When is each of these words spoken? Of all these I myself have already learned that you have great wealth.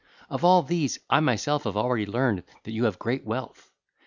Of 0.31 0.43
all 0.43 0.63
these 0.63 0.97
I 1.11 1.19
myself 1.19 1.65
have 1.65 1.77
already 1.77 2.07
learned 2.07 2.41
that 2.63 2.71
you 2.71 2.85
have 2.85 2.97
great 2.97 3.23
wealth. 3.23 3.69